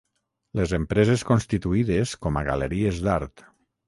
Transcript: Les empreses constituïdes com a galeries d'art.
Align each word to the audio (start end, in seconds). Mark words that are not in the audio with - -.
Les 0.59 0.71
empreses 0.77 1.23
constituïdes 1.31 2.13
com 2.27 2.39
a 2.41 2.43
galeries 2.47 3.03
d'art. 3.09 3.45